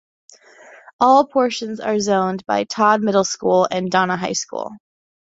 All 0.99 1.27
portions 1.27 1.79
are 1.79 1.99
zoned 1.99 2.43
by 2.47 2.63
Todd 2.63 3.03
Middle 3.03 3.23
School 3.23 3.67
and 3.69 3.91
Donna 3.91 4.17
High 4.17 4.33
School. 4.33 4.71